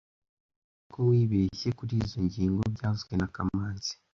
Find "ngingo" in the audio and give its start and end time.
2.27-2.61